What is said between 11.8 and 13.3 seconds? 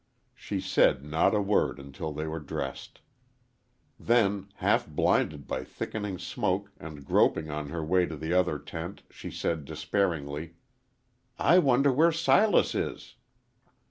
where Silas is?"